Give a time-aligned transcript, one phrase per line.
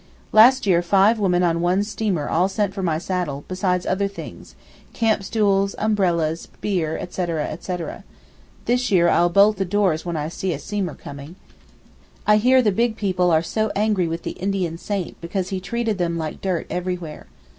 [0.31, 5.75] Last year five women on one steamer all sent for my saddle, besides other things—campstools,
[5.77, 8.03] umbrellas, beer, etc., etc.
[8.65, 11.35] This year I'll bolt the doors when I see a steamer coming.
[12.25, 15.99] I hear the big people are so angry with the Indian saint because he treated
[15.99, 17.27] them like dirt everywhere.